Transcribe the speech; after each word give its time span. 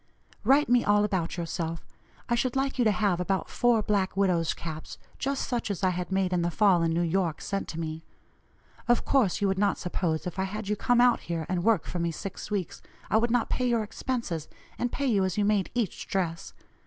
Write 0.43 0.67
me 0.67 0.83
all 0.83 1.03
about 1.03 1.37
yourself. 1.37 1.85
I 2.27 2.33
should 2.33 2.55
like 2.55 2.79
you 2.79 2.85
to 2.85 2.91
have 2.91 3.19
about 3.19 3.51
four 3.51 3.83
black 3.83 4.17
widow's 4.17 4.51
caps, 4.55 4.97
just 5.19 5.47
such 5.47 5.69
as 5.69 5.83
I 5.83 5.91
had 5.91 6.11
made 6.11 6.33
in 6.33 6.41
the 6.41 6.49
fall 6.49 6.81
in 6.81 6.91
New 6.91 7.03
York, 7.03 7.39
sent 7.39 7.67
to 7.67 7.79
me. 7.79 8.03
Of 8.87 9.05
course 9.05 9.41
you 9.41 9.47
would 9.47 9.59
not 9.59 9.77
suppose, 9.77 10.25
if 10.25 10.39
I 10.39 10.45
had 10.45 10.67
you 10.69 10.75
come 10.75 11.01
out 11.01 11.19
here 11.19 11.45
and 11.47 11.63
work 11.63 11.85
for 11.85 11.99
me 11.99 12.09
six 12.09 12.49
weeks, 12.49 12.81
I 13.11 13.17
would 13.17 13.29
not 13.29 13.51
pay 13.51 13.67
your 13.67 13.83
expenses 13.83 14.47
and 14.79 14.91
pay 14.91 15.05
you 15.05 15.23
as 15.23 15.37
you 15.37 15.45
made 15.45 15.69
each 15.75 16.07
dress. 16.07 16.55